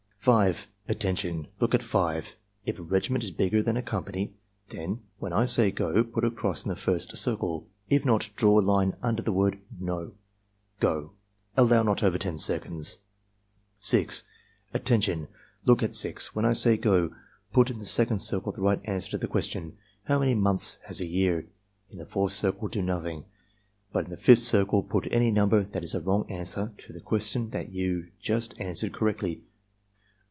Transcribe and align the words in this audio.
5. 0.23 0.67
''Attention! 0.87 1.47
Look 1.59 1.73
at 1.73 1.81
5. 1.81 2.35
If 2.67 2.77
a 2.77 2.83
regiment 2.83 3.23
is 3.23 3.31
bigger 3.31 3.63
than 3.63 3.75
a 3.75 3.81
company, 3.81 4.35
then 4.69 5.01
(when 5.17 5.33
I 5.33 5.45
say 5.45 5.71
'go') 5.71 6.03
put 6.03 6.23
a 6.23 6.29
cross 6.29 6.63
in 6.63 6.69
the 6.69 6.75
first 6.75 7.17
circle; 7.17 7.67
if 7.89 8.05
not, 8.05 8.29
draw 8.35 8.59
a 8.59 8.61
line 8.61 8.95
under 9.01 9.23
the 9.23 9.31
word 9.33 9.57
NO.— 9.79 10.13
Gro!" 10.79 11.13
(Allow 11.57 11.81
not 11.81 11.97
Gvpr 12.01 12.19
10 12.19 12.37
seconds.)' 12.37 12.97
6. 13.79 14.21
"Attention! 14.75 15.27
Look 15.65 15.81
at 15.81 15.95
6. 15.95 16.35
When 16.35 16.45
I 16.45 16.53
say 16.53 16.77
'go' 16.77 17.15
put 17.51 17.71
in 17.71 17.79
the 17.79 17.85
second 17.85 18.19
circle 18.19 18.51
the 18.51 18.61
right 18.61 18.79
answer 18.83 19.09
to 19.09 19.17
the 19.17 19.27
question: 19.27 19.75
'How 20.03 20.19
many 20.19 20.35
months 20.35 20.77
has 20.85 21.01
a 21.01 21.07
year?' 21.07 21.47
In 21.89 21.97
the 21.97 22.05
fourth 22.05 22.33
circle 22.33 22.67
do 22.67 22.83
nothing, 22.83 23.25
but 23.91 24.05
in 24.05 24.11
the 24.11 24.17
fifth 24.17 24.43
circle 24.43 24.83
put 24.83 25.07
any 25.09 25.31
number 25.31 25.63
that 25.63 25.83
is 25.83 25.95
a 25.95 25.99
wrong 25.99 26.29
answer 26.29 26.73
to 26.85 26.93
the 26.93 27.01
question 27.01 27.49
that 27.49 27.71
you 27.71 28.11
just 28.19 28.53
answered 28.59 28.93
correctly. 28.93 29.45